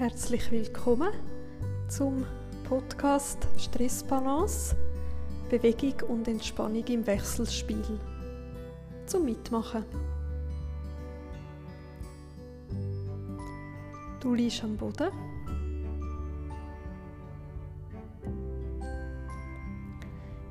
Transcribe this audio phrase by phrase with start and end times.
[0.00, 1.12] Herzlich willkommen
[1.88, 2.24] zum
[2.66, 4.74] Podcast Stressbalance,
[5.50, 8.00] Bewegung und Entspannung im Wechselspiel.
[9.04, 9.84] Zum Mitmachen.
[14.20, 15.10] Du liegst am Boden.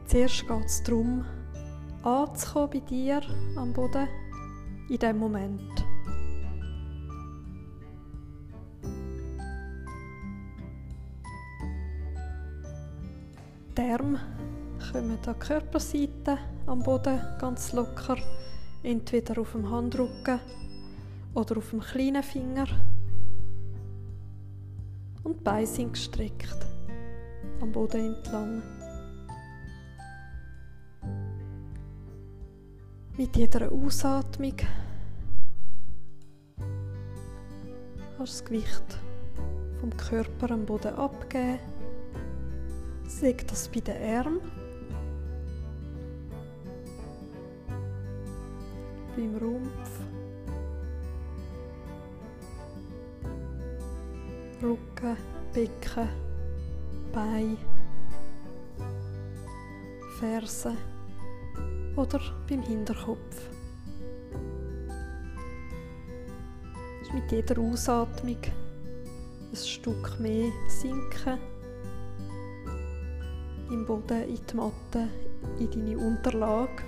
[0.05, 1.25] Zuerst geht es darum,
[2.03, 3.22] anzukommen bei dir
[3.55, 4.08] am Boden
[4.89, 5.88] in diesem Moment.
[13.79, 14.19] Die Arme
[14.91, 18.17] kommen an die Körperseite am Boden ganz locker,
[18.83, 20.41] entweder auf dem Handrücken
[21.33, 22.67] oder auf dem kleinen Finger.
[25.23, 26.57] Und die Beine sind gestreckt
[27.61, 28.61] am Boden entlang.
[33.16, 34.58] Mit jeder Ausatmung
[38.17, 38.99] kannst du das Gewicht
[39.80, 41.59] vom Körper am Boden abgeben.
[43.09, 44.39] Seg das bei den Armen,
[49.15, 49.99] beim Rumpf,
[54.61, 55.17] Rücken,
[55.53, 56.07] Becken,
[57.11, 57.57] Bein,
[60.19, 60.77] Fersen
[61.97, 63.49] oder beim Hinterkopf.
[67.13, 68.37] Mit jeder Ausatmung
[69.52, 71.58] ein Stück mehr sinken
[73.70, 75.08] im Boden, in die Matte,
[75.59, 76.84] in deine Unterlage,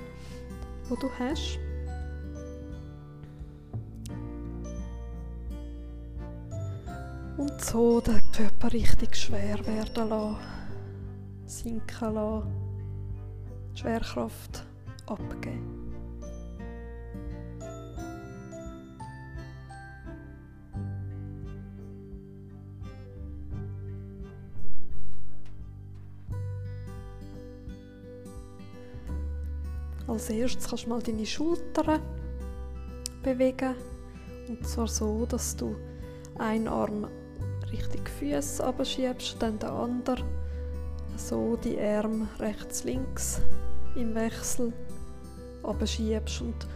[0.90, 1.60] wo du hast.
[7.38, 10.38] Und so den Körper richtig schwer werden lassen,
[11.46, 12.48] sinken lassen,
[13.74, 14.66] die Schwerkraft
[15.08, 15.91] abgeben.
[30.22, 32.00] Als erstes kannst du mal deine Schultern
[33.24, 33.74] bewegen.
[34.48, 35.76] Und zwar so, dass du
[36.38, 37.08] einen Arm
[37.72, 40.24] Richtung Füße abschiebst, dann den anderen.
[41.18, 43.42] So die Arme rechts, links
[43.96, 44.72] im Wechsel
[45.64, 46.42] abschiebst.
[46.42, 46.68] Und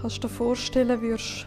[0.00, 1.46] kannst dir vorstellen, würdest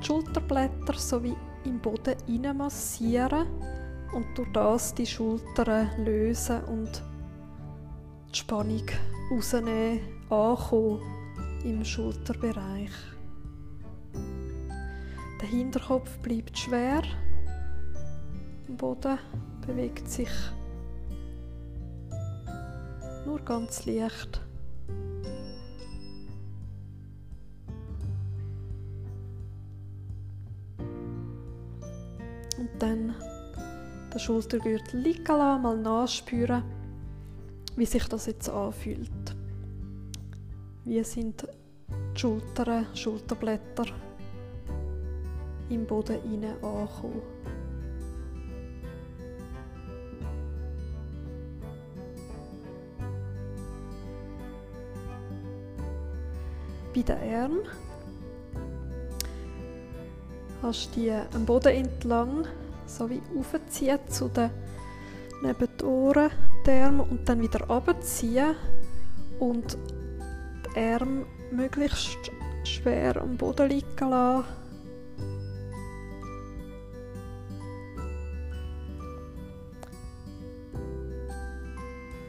[0.00, 2.16] die Schulterblätter so wie im Boden
[2.56, 3.46] massieren
[4.12, 7.04] und durch das die Schultern lösen und
[8.32, 8.86] die Spannung
[9.30, 10.00] rausnehmen,
[10.30, 11.00] ankommen
[11.64, 12.90] im Schulterbereich.
[15.40, 17.02] Der Hinterkopf bleibt schwer.
[18.68, 19.18] Der Boden
[19.66, 20.30] bewegt sich
[23.26, 24.40] nur ganz leicht.
[32.58, 33.14] Und dann
[34.12, 36.62] den Schultergürtel liegen lassen, mal nachspüren
[37.76, 39.36] wie sich das jetzt anfühlt.
[40.84, 41.46] Wie sind
[42.14, 43.86] die Schultern, Schulterblätter
[45.70, 47.22] im Boden hinein angekommen.
[56.94, 57.60] Bei den Armen
[60.60, 62.46] hast du die am Boden entlang
[62.86, 64.50] so wie aufziehen zu den
[65.42, 66.30] neben die Ohren
[66.66, 68.54] die Arme und dann wieder abziehen
[69.38, 69.76] und
[70.74, 72.30] die Arme möglichst
[72.64, 74.44] schwer am Boden liegen lassen.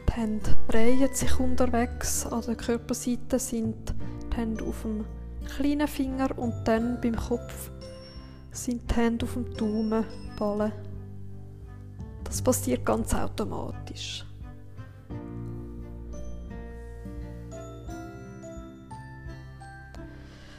[0.08, 3.94] Die Hände drehen sich unterwegs, an der Körperseite sind
[4.32, 5.04] die Hände auf dem
[5.56, 7.70] kleinen Finger und dann beim Kopf
[8.52, 10.72] sind die Hände auf dem Daumenballen.
[12.34, 14.26] Das passiert ganz automatisch.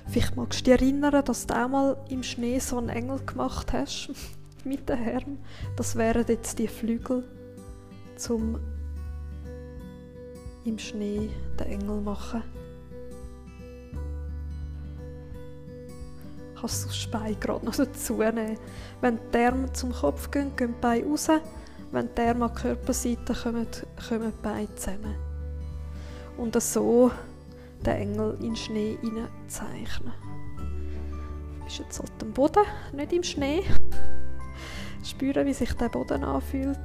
[0.07, 3.73] Vielleicht magst du dich erinnern, dass du auch mal im Schnee so einen Engel gemacht
[3.73, 4.09] hast
[4.63, 5.39] mit den Herren.
[5.75, 7.25] Das wären jetzt die Flügel
[8.15, 8.57] zum
[10.63, 11.29] im Schnee
[11.59, 12.41] den Engel machen.
[16.57, 18.57] Kannst du das Bein gerade noch dazu nehmen.
[19.01, 21.29] Wenn die Arme zum Kopf gehen, gehen die Beine raus.
[21.95, 23.67] Wenn die Arme an die Körperseite kommen,
[24.09, 25.15] kommen die Beine zusammen.
[26.35, 27.09] Und so
[27.85, 28.97] den Engel in den Schnee
[29.47, 30.11] zeichnen.
[31.57, 33.63] Du bist jetzt auf dem Boden, nicht im Schnee.
[35.05, 36.77] Spüren, wie sich der Boden anfühlt.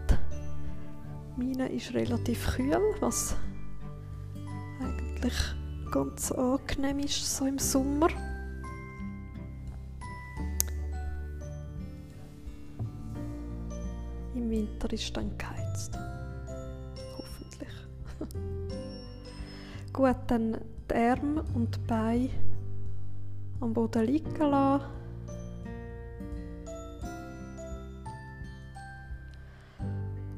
[1.36, 3.34] Meine ist relativ kühl, was
[4.80, 5.34] eigentlich
[5.90, 8.10] ganz angenehm ist, so im Sommer.
[14.60, 15.98] Winter ist dann geheizt.
[17.16, 17.72] Hoffentlich.
[19.92, 20.58] Gut, dann
[20.90, 22.28] die Arme und die Beine
[23.60, 24.84] am Boden liegen lassen.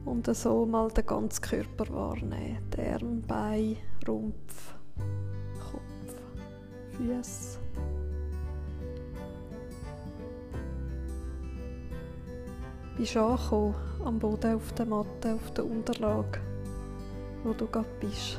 [0.05, 2.59] Und so mal den ganzen Körper wahrnehmen.
[2.77, 3.77] Die Arme, Beine,
[4.07, 4.75] Rumpf,
[5.59, 6.15] Kopf,
[6.97, 7.62] Füße.
[13.03, 16.39] Bist angekommen am Boden auf der Matte, auf der Unterlage,
[17.43, 18.39] wo du gerade bist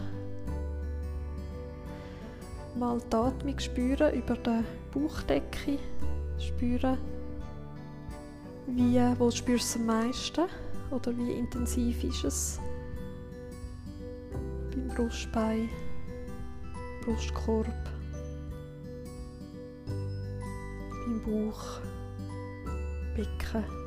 [2.80, 4.64] mal die Atmung spüren über die
[4.94, 5.80] Bauchdecke.
[6.40, 6.98] Spüren,
[8.68, 10.46] wie, wo spürst du am meisten
[10.92, 12.60] oder wie intensiv ist es
[14.72, 15.68] beim Brustbein,
[17.04, 17.68] Brustkorb,
[21.06, 21.82] beim Bauch,
[23.14, 23.83] Becken.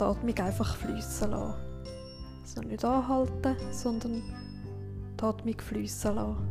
[0.00, 1.54] Die Atmung einfach fließen lassen.
[2.42, 4.22] Also nicht anhalten, sondern
[5.18, 6.48] die Atmung fließen lassen.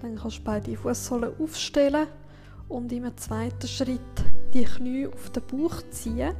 [0.00, 2.06] Dann kannst du beide Fußsohlen aufstellen
[2.68, 4.00] und im zweiten Schritt
[4.52, 6.34] die Knie auf den Bauch ziehen.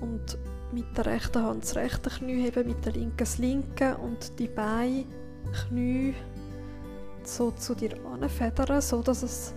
[0.00, 0.38] Und
[0.72, 4.48] mit der rechten Hand das rechte Knie heben, mit der linken das linke und die
[4.48, 5.04] Beine,
[5.52, 6.14] Knie
[7.24, 9.54] so zu dir anfedern, so dass es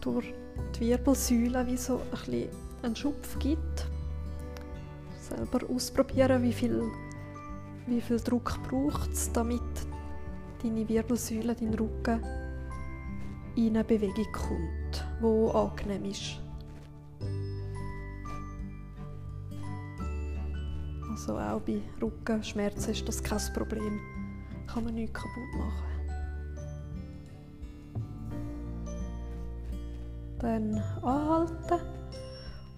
[0.00, 0.32] durch
[0.74, 2.48] die Wirbelsäule wie so ein bisschen
[2.82, 3.86] einen Schupf gibt.
[5.20, 6.82] Selber ausprobieren, wie viel,
[7.86, 9.60] wie viel Druck braucht es, damit
[10.62, 12.22] deine Wirbelsäule, dein Rücken
[13.56, 16.40] in eine Bewegung kommt, die angenehm ist.
[21.18, 23.98] Also auch bei Rückenschmerzen ist das kein Problem.
[24.68, 25.84] Kann man nichts kaputt machen.
[30.38, 31.80] Dann anhalten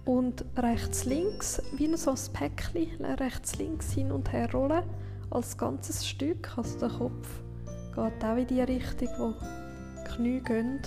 [0.05, 4.85] und rechts links wie so ein Päckchen rechts links hin und her rollen
[5.29, 6.57] als ganzes Stück.
[6.57, 7.43] Also der Kopf
[7.93, 10.79] geht auch in die Richtung, wo die Knie gehen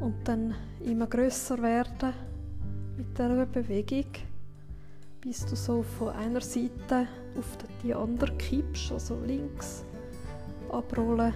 [0.00, 0.54] und dann
[0.84, 2.14] immer größer werden
[2.96, 4.06] mit dieser Bewegung
[5.26, 9.84] bis du so von einer Seite auf die andere kippst, also links
[10.70, 11.34] abrollen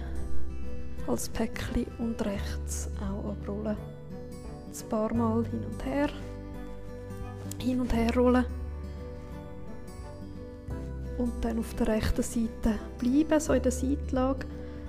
[1.07, 3.75] als Päckchen und rechts auch abrollen.
[3.75, 6.09] Ein paar Mal hin und her,
[7.59, 8.45] hin und her rollen
[11.17, 14.47] und dann auf der rechten Seite bleiben, so in der Seitlage.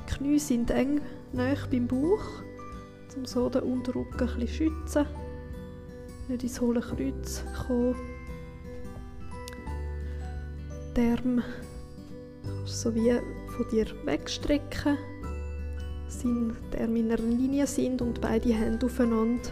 [0.08, 1.00] Die Knie sind eng
[1.32, 2.25] nahe beim Bauch,
[3.16, 5.06] um so den Unterrücken ein bisschen schützen,
[6.28, 7.96] nicht ins hohle Kreuz kommen
[10.96, 11.42] die Arme
[12.64, 13.12] so wie
[13.56, 14.98] von dir wegstrecken,
[16.08, 19.50] sind die in einer Linie sind und beide Hände aufeinander.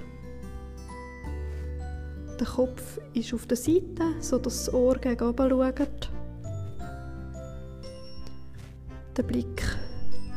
[2.39, 6.11] Der Kopf ist auf der Seite, sodass das Ohr gegen oben schaut.
[9.17, 9.63] Der Blick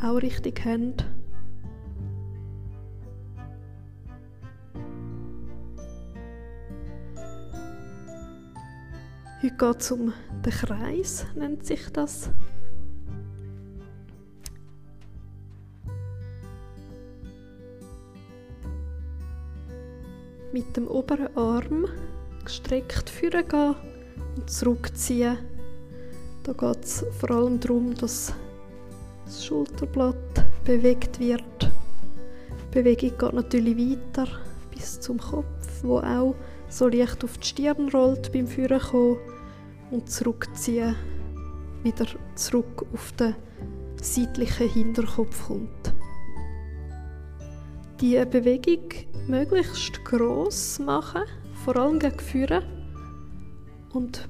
[0.01, 1.05] auch richtig Hände.
[9.43, 10.13] Heute geht es um
[10.45, 12.29] den Kreis, nennt sich das.
[20.53, 21.87] Mit dem oberen Arm
[22.45, 23.43] gestreckt führen
[24.37, 25.37] und zurückziehen.
[26.43, 28.33] Da geht es vor allem darum, dass
[29.25, 31.43] das Schulterblatt bewegt wird.
[31.63, 34.27] Die Bewegung geht natürlich weiter
[34.71, 36.33] bis zum Kopf, wo auch
[36.73, 39.17] so leicht auf die Stirn rollt beim Führen
[39.91, 40.95] und zurückziehen,
[41.83, 43.35] wieder zurück auf den
[44.01, 45.93] seitlichen Hinterkopf kommt.
[48.01, 48.89] Die Bewegung
[49.27, 51.21] möglichst groß machen,
[51.63, 52.63] vor allem gegen Führen
[53.93, 54.27] und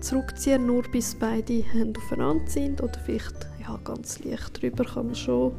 [0.00, 5.16] zurückziehen, nur bis beide Hände aufeinander sind oder vielleicht ja, ganz leicht drüber kann man
[5.16, 5.52] schon.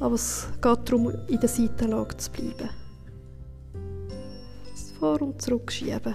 [0.00, 2.70] Aber es geht darum, in der Seitenlage zu bleiben.
[5.04, 6.14] Vor- und Zurückschieben.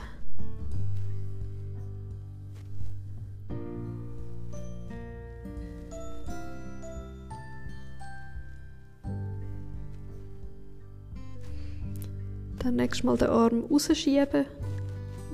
[12.58, 14.26] Dann nächstes Mal den Arm rausschieben,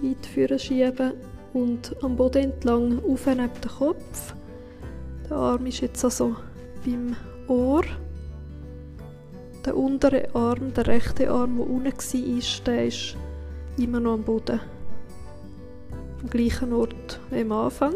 [0.01, 1.13] weit vorne schieben
[1.53, 4.35] und am Boden entlang auf den Kopf.
[5.29, 6.35] Der Arm ist jetzt also
[6.85, 7.15] beim
[7.47, 7.85] Ohr.
[9.65, 13.15] der untere Arm, der rechte Arm, der unten war, der ist
[13.77, 14.59] immer noch am Boden.
[16.21, 17.95] Am gleichen Ort wie am Anfang.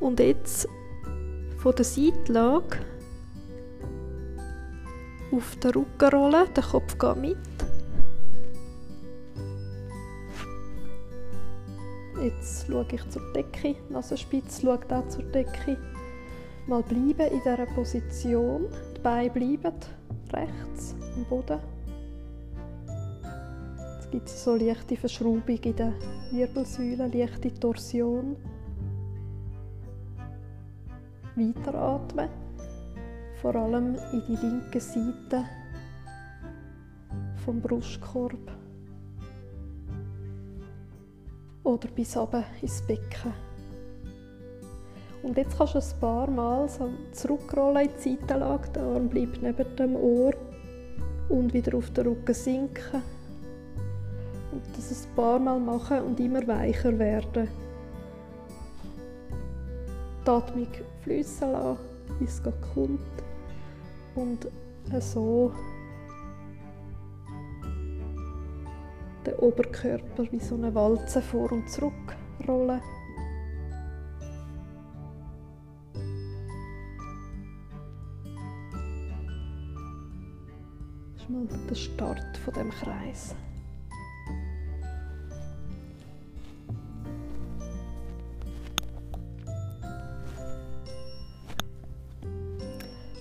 [0.00, 0.68] Und jetzt
[1.58, 2.78] von der Seitlage
[5.32, 7.36] auf den Rücken rollen, der Kopf geht mit.
[12.22, 15.76] Jetzt schaue ich zur Decke, Nasenspitze schaut auch zur Decke.
[16.66, 19.74] Mal bleiben in dieser Position, die Beine bleiben
[20.36, 21.60] rechts am Boden.
[23.94, 25.92] Jetzt gibt es so leichte Verschraubung in der
[26.30, 28.36] Wirbelsäule, leichte Torsion.
[31.34, 32.30] Weiteratmen,
[33.42, 35.44] vor allem in die linke Seite
[37.44, 38.50] vom Brustkorb
[41.62, 43.45] oder bis oben ins Becken.
[45.26, 48.68] Und jetzt kannst du ein paar Mal so zurückrollen in die Seitenlage.
[48.70, 50.32] Der Arm bleibt neben dem Ohr
[51.28, 53.02] und wieder auf den Rücken sinken.
[54.52, 57.48] Und das ein paar Mal machen und immer weicher werden.
[60.24, 60.68] Die Atmung
[61.02, 61.80] fließen lassen,
[62.20, 62.42] bis es
[62.72, 63.00] kommt.
[64.14, 64.46] Und
[65.00, 65.50] so
[69.26, 72.16] den Oberkörper wie so eine Walze vor und zurück
[72.46, 72.80] rollen.
[81.44, 83.34] Mal der Start von dem Kreis.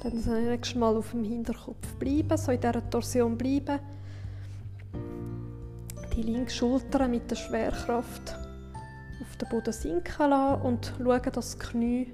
[0.01, 3.79] Dann das nächste Mal auf dem Hinterkopf bleiben, so in dieser Torsion bleiben
[6.15, 8.37] die linke Schulter mit der Schwerkraft
[9.21, 12.13] auf den Boden sinken lassen und schauen, dass die Knie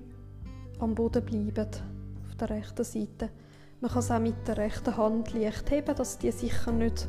[0.80, 1.68] am Boden bleiben,
[2.28, 3.30] auf der rechten Seite.
[3.82, 7.08] Man kann es auch mit der rechten Hand leicht heben, dass die sicher nicht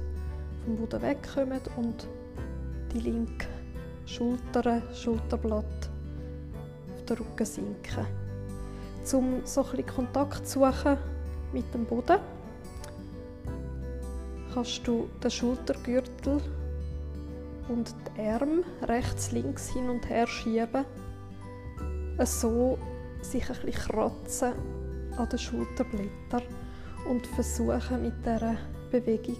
[0.64, 2.08] vom Boden wegkommen und
[2.94, 3.46] die linke
[4.06, 5.90] Schulter, Schulterblatt
[6.94, 8.06] auf den Rücken sinken.
[9.12, 10.96] Um so ein Kontakt zu suchen
[11.52, 12.16] mit dem Boden,
[14.54, 16.40] kannst du den Schultergürtel
[17.68, 20.86] und die Arme rechts, links hin und her schieben.
[22.24, 22.78] So
[23.20, 24.52] sich ein bisschen kratzen
[25.18, 26.61] an den Schulterblättern
[27.12, 28.56] und versuchen mit dieser
[28.90, 29.36] Bewegung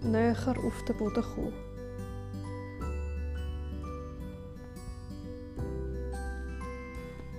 [0.00, 0.34] näher
[0.66, 1.52] auf den Boden zu kommen.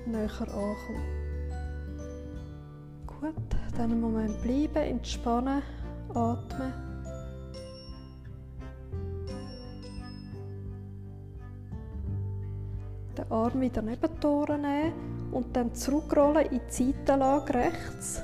[0.05, 1.03] Näher ankommen.
[3.07, 3.33] Gut,
[3.75, 5.63] dann einen Moment bleiben, entspannen,
[6.13, 6.73] atmen.
[13.17, 18.21] den Arm wieder neben die Ohren nehmen und dann zurückrollen in die Seitenlage rechts.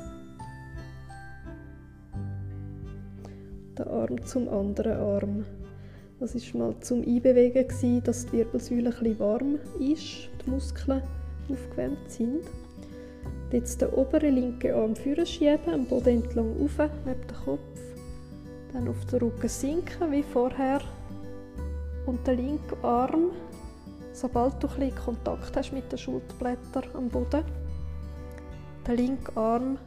[3.81, 5.45] Den Arm zum anderen Arm.
[6.19, 11.01] Das war mal zum Einbewegen, dass die Wirbelsäule etwas warm ist, die Muskeln
[11.49, 12.43] aufgewärmt sind.
[13.51, 17.79] Jetzt den oberen linken Arm führen schieben, am Boden entlang rauf, neben den Kopf.
[18.71, 20.81] Dann auf den Rücken sinken, wie vorher.
[22.05, 23.31] Und den linken Arm
[24.13, 27.43] Sobald du ein Kontakt hast mit den Schulterblättern am Boden,
[28.85, 29.77] den linken Arm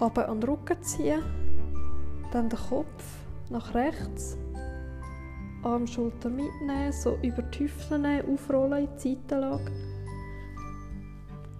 [0.00, 1.22] aber an den Rücken ziehen,
[2.36, 3.04] dann den Kopf
[3.48, 4.36] nach rechts,
[5.62, 9.72] Arm, Schulter mitnehmen, so über die Hüfte nehmen, aufrollen in die Seitenlage,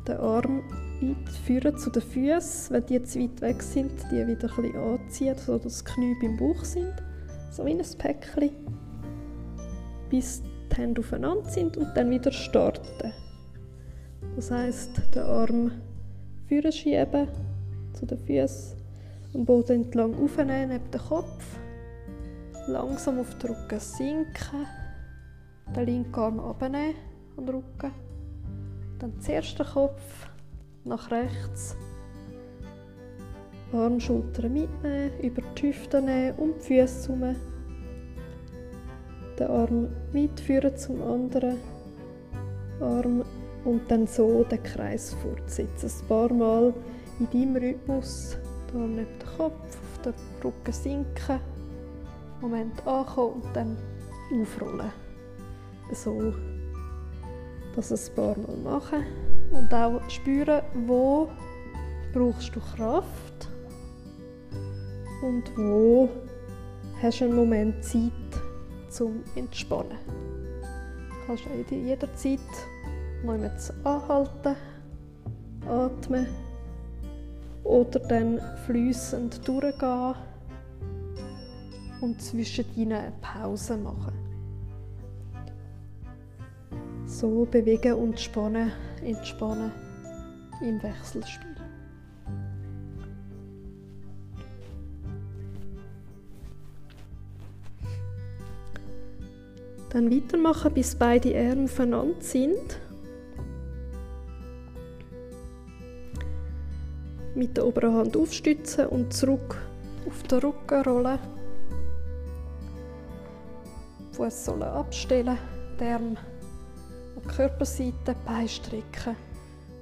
[0.06, 0.62] den Arm
[1.00, 4.76] weit führen zu den Füßen, wenn die zu weit weg sind, die wieder ein bisschen
[4.76, 6.94] anziehen, sodass die Knie beim Bauch sind,
[7.50, 8.50] so wie ein Päckchen,
[10.10, 13.12] bis die Hände aufeinander sind und dann wieder starten.
[14.36, 15.70] Das heißt, den Arm
[16.48, 17.28] führen schieben
[17.94, 18.75] zu den Füßen,
[19.36, 21.44] am Boden entlang aufnehmen neben den Kopf,
[22.68, 24.66] langsam auf den Rücken sinken,
[25.74, 26.94] den linken Arm abnehmen
[27.36, 27.92] an den Rücken,
[28.98, 30.30] dann zuerst den Kopf
[30.84, 31.76] nach rechts,
[33.74, 37.36] Arm, Schultern mitnehmen, über die Hüfte nehmen und die Füße herum
[39.38, 41.58] den Arm mitführen zum anderen
[42.80, 43.22] Arm
[43.66, 45.90] und dann so den Kreis fortsetzen.
[45.90, 46.72] Ein paar Mal
[47.18, 48.38] in deinem Rhythmus,
[48.72, 51.40] da neben dem Kopf, auf den Rücken sinken,
[52.40, 53.76] Moment ankommen und dann
[54.32, 54.92] aufrollen.
[55.92, 56.34] So,
[57.74, 59.04] das ein paar Mal machen
[59.50, 61.28] und auch spüren, wo
[62.12, 63.48] brauchst du Kraft
[65.22, 66.08] und wo
[67.02, 68.10] hast du einen Moment Zeit
[68.88, 69.98] zum Entspannen.
[70.60, 72.40] Du kannst jederzeit
[73.24, 73.50] mal
[73.84, 74.56] anhalten
[75.68, 76.26] atmen
[77.66, 80.14] oder dann flüssend durchgehen
[82.00, 84.12] und zwischen ihnen eine Pause machen.
[87.06, 89.72] So bewegen und spannen, entspannen
[90.60, 91.56] im Wechselspiel.
[99.90, 102.80] Dann weitermachen, bis beide Arme aufeinander sind.
[107.36, 109.58] Mit der oberen Hand aufstützen und zurück
[110.06, 111.18] auf den Rücken rollen.
[114.12, 115.36] Fußsohlen abstellen,
[115.78, 119.16] die Arme an die Körperseite, Beine strecken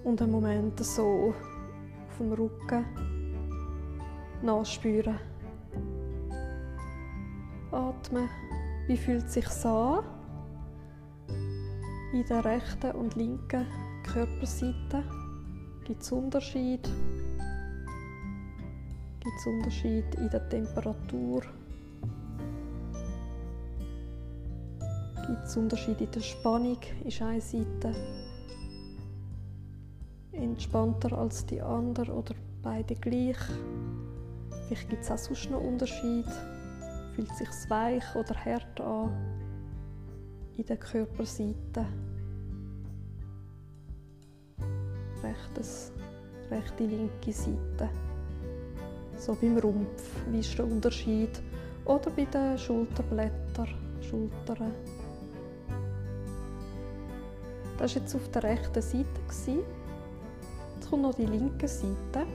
[0.02, 1.32] und einen Moment so
[2.08, 2.84] auf dem Rücken
[4.42, 5.20] nachspüren.
[7.70, 8.28] Atmen.
[8.88, 10.02] Wie fühlt sich an?
[12.12, 13.64] In der rechten und linken
[14.02, 15.04] Körperseite
[15.84, 16.88] gibt es Unterschied.
[19.24, 21.42] Gibt es Unterschied in der Temperatur?
[25.26, 26.78] Gibt es Unterschied in der Spannung?
[27.04, 27.94] Ist eine Seite
[30.32, 33.38] entspannter als die andere oder beide gleich?
[34.66, 36.30] Vielleicht gibt es auch sonst noch Unterschiede.
[37.14, 39.10] Fühlt es sich weich oder hart an
[40.58, 41.86] in der Körperseite?
[45.22, 45.92] Rechtes,
[46.50, 47.88] rechte, linke Seite.
[49.24, 50.02] So beim Rumpf.
[50.30, 51.30] Wie ist der Unterschied?
[51.86, 53.68] Oder bei den Schulterblättern,
[54.02, 54.74] Schultern.
[57.78, 59.06] Das war jetzt auf der rechten Seite.
[60.74, 62.26] Jetzt kommt noch die linke Seite.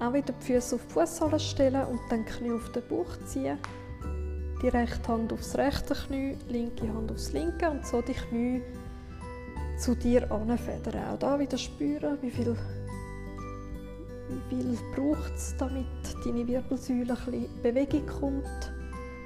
[0.00, 3.56] Auch wieder die Füße auf die Fußsohle stellen und dann Knie auf den Bauch ziehen.
[4.60, 8.62] Die rechte Hand aufs rechte Knie, linke Hand aufs linke und so die Knie
[9.78, 11.04] zu dir anfedern.
[11.12, 12.56] Auch da wieder spüren, wie viel,
[14.30, 15.86] wie viel braucht es, damit
[16.24, 18.72] deine Wirbelsäule bisschen Bewegung kommt,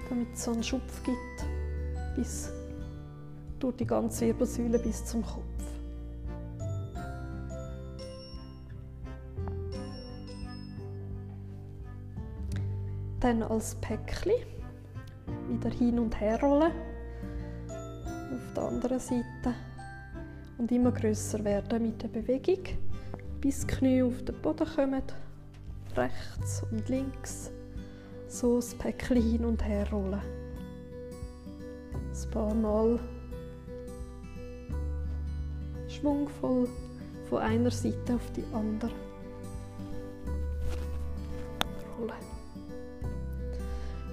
[0.09, 2.51] damit es so einen Schupf gibt, bis
[3.59, 5.43] durch die ganze Wirbelsäule bis zum Kopf.
[13.21, 14.33] Dann als Päckchen
[15.49, 16.73] wieder hin und her rollen.
[17.69, 19.55] Auf der anderen Seite.
[20.59, 22.65] Und immer größer werden mit der Bewegung,
[23.45, 25.03] bis Knie auf den Boden kommen.
[25.95, 27.51] Rechts und links.
[28.27, 30.15] So das Päckchen hin und her rollen.
[31.93, 32.99] Ein paar Mal
[35.89, 36.71] schwungvoll
[37.29, 38.91] von einer Seite auf die andere.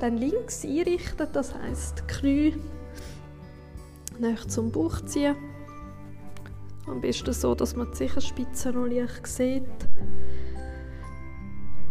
[0.02, 2.56] Dann links einrichten, das heißt die Knie
[4.20, 5.38] nach zum Bauch ziehen.
[6.88, 9.63] Am besten so, dass man die Sicherspitze noch leicht sieht.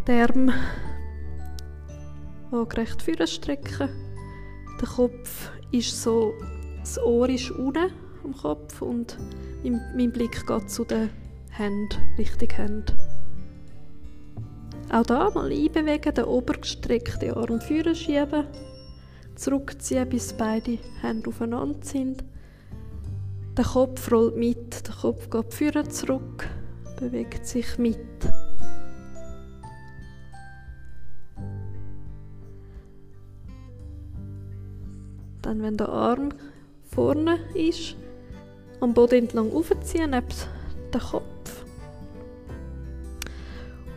[0.07, 0.55] Die Arme
[2.51, 3.89] waagrecht vorne strecken.
[4.81, 6.33] Der Kopf ist so,
[6.81, 7.93] das Ohr ist unten
[8.25, 9.17] am Kopf und
[9.63, 11.11] mein Blick geht zu den
[11.51, 12.93] Händen, Richtung Hände.
[14.93, 18.47] Auch da mal einbewegen, den obergestreckten Arm führen schieben,
[19.37, 22.25] zurückziehen, bis beide Hände aufeinander sind.
[23.61, 26.49] Der Kopf rollt mit, der Kopf geht führen zurück,
[26.99, 27.99] bewegt sich mit.
[35.43, 36.31] Dann, wenn der Arm
[36.91, 37.97] vorne ist,
[38.81, 40.27] am Boden entlang aufziehen, neben
[40.95, 41.67] den Kopf.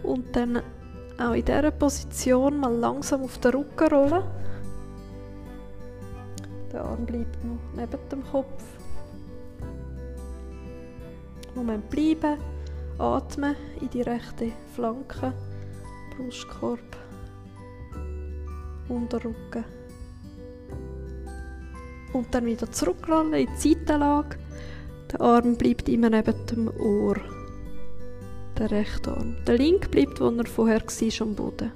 [0.04, 0.62] Und dann
[1.18, 4.24] auch in dieser Position mal langsam auf den Rücken rollen.
[6.74, 8.73] Der Arm bleibt noch neben dem Kopf.
[11.56, 12.38] Moment bleiben,
[12.98, 15.34] atmen in die rechte Flanke,
[16.16, 16.98] Brustkorb,
[18.90, 19.64] Unterrücken.
[22.14, 24.38] Und dann wieder zurückrollen in die Seitenlage.
[25.12, 27.16] Der Arm bleibt immer neben dem Ohr
[28.58, 29.36] der rechte Arm.
[29.48, 31.72] Der linke bleibt, wo er vorher war, am Boden.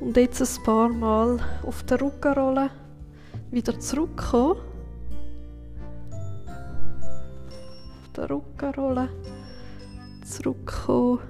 [0.00, 2.70] Und jetzt ein paar Mal auf den Rücken rollen,
[3.50, 4.67] wieder zurückkommen.
[8.18, 9.08] Auf den Rücken rollen,
[10.24, 11.20] zurückkommen.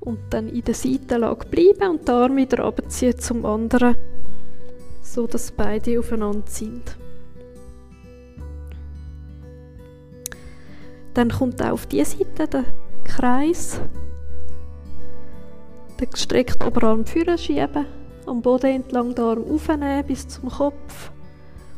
[0.00, 3.96] und dann in der Seitenlage bleiben und den Arm wieder abziehen zum anderen,
[5.02, 6.98] so dass beide aufeinander sind.
[11.14, 12.64] Dann kommt auch auf diese Seite der
[13.04, 13.80] Kreis.
[16.00, 17.86] Den gestreckten Oberarm führen schieben,
[18.26, 21.12] am Boden entlang den Arm aufnehmen bis zum Kopf,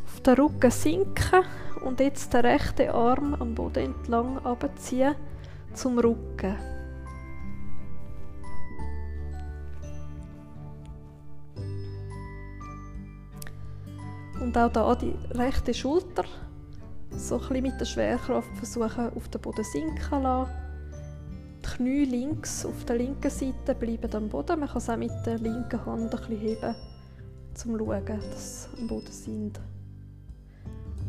[0.07, 1.45] auf den Rücken sinken
[1.85, 5.15] und jetzt den rechten Arm am Boden entlang abziehen
[5.75, 6.57] zum Rücken.
[14.41, 16.25] Und auch da die rechte Schulter
[17.19, 20.53] so ein mit der Schwerkraft versuchen auf den Boden sinken lassen.
[21.65, 24.61] Die Knie links auf der linken Seite bleiben am Boden.
[24.61, 28.65] Man kann es auch mit der linken Hand ein bisschen heben, um zu schauen, dass
[28.65, 29.61] sie am Boden sind.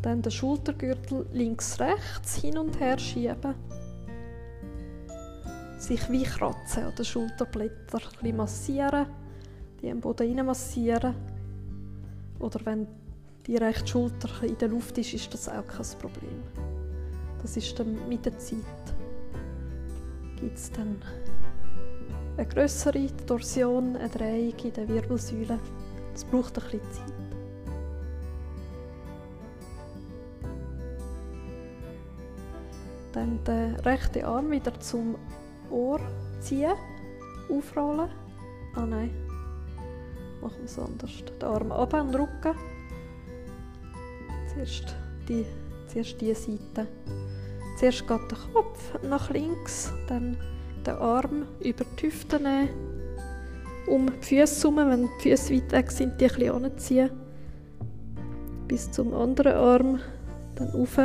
[0.02, 3.56] Dann den Schultergürtel links, rechts hin und her schieben.
[5.78, 9.06] Sich wie kratzen an den Schulterblättern, ein bisschen massieren,
[9.82, 11.16] die am Boden rein massieren.
[12.40, 12.88] Oder wenn
[13.48, 16.44] die rechte Schulter in der Luft ist, ist das auch kein Problem.
[17.42, 18.60] Das ist dann mit der Zeit.
[20.38, 21.02] Gibt es dann
[22.36, 25.60] eine größere Torsion, eine Drehung in der Wirbelsäule.
[26.12, 27.14] Das braucht ein bisschen Zeit.
[33.14, 35.16] Dann den rechten Arm wieder zum
[35.72, 36.02] Ohr
[36.42, 36.74] ziehen,
[37.50, 38.10] aufrollen.
[38.76, 39.10] Ah nein,
[40.42, 41.24] machen wir es anders.
[41.24, 42.77] Den Arm ab und Rücken
[44.58, 44.96] Zuerst
[45.30, 45.46] die,
[45.88, 46.88] zuerst die Seite.
[47.78, 50.36] Zuerst geht der Kopf nach links, dann
[50.84, 52.70] den Arm über die Hüfte nehmen,
[53.86, 57.12] um die Füße herum, wenn die Füße weit weg sind, die ein bisschen anziehen.
[58.68, 60.00] Bis zum anderen Arm,
[60.56, 60.98] dann rauf,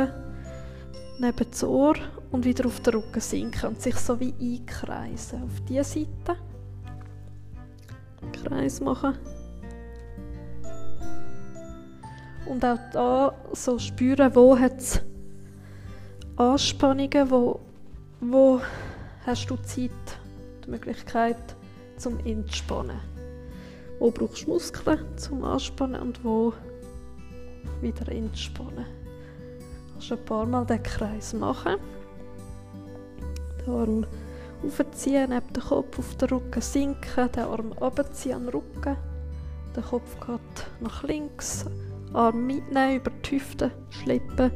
[1.19, 1.93] neben das Ohr
[2.31, 5.43] und wieder auf den Rücken sinken und sich so wie einkreisen.
[5.43, 6.37] Auf diese Seite.
[8.31, 9.15] Kreis machen.
[12.45, 15.01] Und auch da so spüren, wo hat es
[16.35, 17.59] Anspannungen, wo,
[18.19, 18.61] wo
[19.25, 19.91] hast du Zeit,
[20.65, 21.37] die Möglichkeit
[21.97, 22.99] zum Entspannen.
[23.99, 26.53] Wo brauchst du Muskeln zum Anspannen und wo
[27.81, 28.85] wieder entspannen.
[28.85, 31.75] Du kannst ein paar Mal den Kreis machen.
[33.65, 34.05] Den Arm
[34.65, 38.97] aufziehen, neben den Kopf auf den Rücken sinken, den Arm abziehen an den Rücken.
[39.75, 41.65] Der Kopf geht nach links,
[42.13, 44.51] Arm mitnehmen, über die Hüfte schleppen,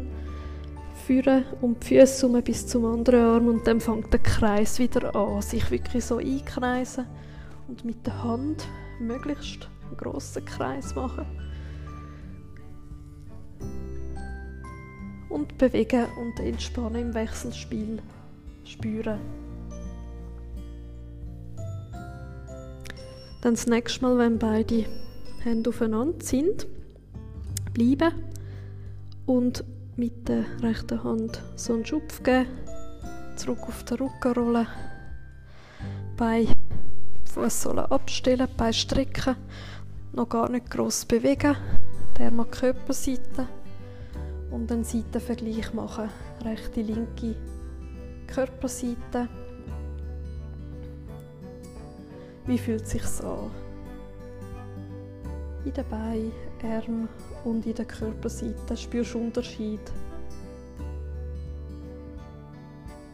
[1.05, 5.15] führen um die Füße herum bis zum anderen Arm und dann fängt der Kreis wieder
[5.15, 7.05] an, sich wirklich so einkreisen
[7.67, 8.67] und mit der Hand
[8.99, 11.25] möglichst einen grossen Kreis machen.
[15.29, 17.99] Und bewegen und entspannen im Wechselspiel
[18.63, 19.19] spüren.
[23.41, 24.85] Dann das nächste Mal, wenn beide
[25.43, 26.67] Hände aufeinander sind,
[27.77, 28.11] bleiben
[29.27, 29.63] und
[29.95, 32.47] mit der rechten Hand so einen Schupf geben,
[33.35, 34.67] zurück auf den Rücken rollen,
[36.15, 36.47] Bein
[37.25, 39.35] Fußsohle abstellen, Bein strecken,
[40.13, 41.55] noch gar nicht groß bewegen,
[42.17, 43.47] der mal Körperseite
[44.49, 46.09] und einen Seitenvergleich machen,
[46.43, 47.35] rechte, linke
[48.25, 49.29] Körperseite.
[52.47, 53.51] Wie fühlt sich an?
[55.63, 56.31] In den Beinen,
[56.63, 57.09] Armen
[57.47, 59.79] und in der Körperseite spürst du Unterschied.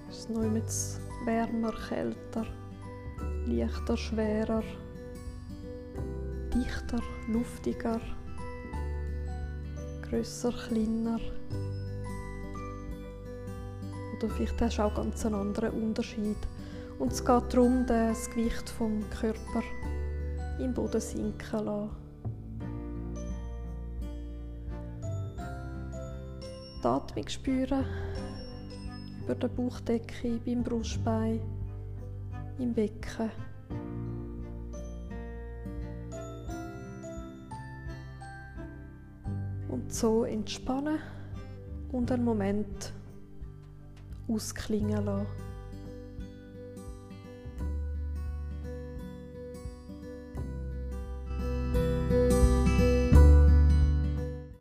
[0.10, 0.66] Ist es noch mit
[1.26, 2.46] wärmer, kälter,
[3.46, 4.64] leichter, schwerer,
[6.54, 8.02] dichter, luftiger,
[10.10, 11.20] grösser, kleiner.
[14.18, 16.38] Oder vielleicht hast du auch ganz einen anderen Unterschied.
[16.98, 19.64] Und es geht darum, das Gewicht vom Körper
[20.60, 22.03] im Boden sinken lassen.
[26.84, 27.86] Die Atmung spüren.
[29.24, 31.40] Über der Bauchdecke, beim Brustbein,
[32.60, 33.32] im Becken.
[39.70, 41.00] Und so entspannen
[41.92, 42.94] und einen Moment
[44.28, 45.43] ausklingen lassen.